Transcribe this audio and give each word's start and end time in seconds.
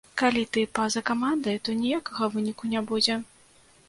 Калі 0.19 0.43
ты 0.55 0.61
па-за 0.77 1.03
камандай, 1.09 1.59
то 1.69 1.75
ніякага 1.81 2.29
выніку 2.37 2.71
не 2.73 2.81
будзе. 2.93 3.19